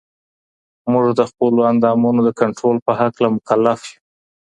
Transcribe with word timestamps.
موږ 0.91 1.05
د 1.19 1.21
خپلو 1.29 1.59
اندامونو 1.71 2.19
د 2.27 2.29
کنټرول 2.41 2.77
په 2.85 2.91
هکله 2.99 3.27
مکلف 3.35 3.79
يو. 3.91 3.97